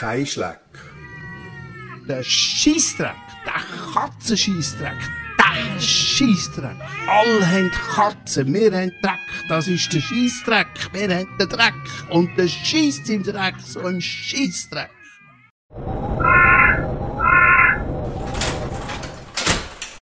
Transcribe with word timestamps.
Kein 0.00 0.26
Schleck. 0.26 0.58
Der 2.08 2.22
Scheissdreck, 2.22 3.14
der 3.44 3.92
Katzenscheissdreck, 3.92 4.96
der 5.38 5.78
Scheissdreck. 5.78 6.76
Alle 7.06 7.46
haben 7.46 7.70
Katzen, 7.70 8.54
wir 8.54 8.72
haben 8.72 8.92
Dreck, 9.02 9.18
das 9.50 9.68
ist 9.68 9.92
der 9.92 10.00
Scheissdreck. 10.00 10.68
Wir 10.94 11.14
haben 11.14 11.28
den 11.38 11.48
Dreck 11.50 11.74
und 12.08 12.34
der 12.38 12.48
Scheiss 12.48 13.06
im 13.10 13.22
Dreck, 13.22 13.56
so 13.62 13.80
ein 13.80 14.00
Scheissdreck. 14.00 14.88